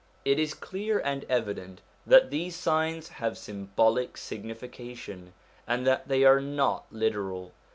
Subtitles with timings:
[0.25, 5.33] It is clear and evident that these signs have symbolic signification,
[5.67, 7.51] and that they are not literal.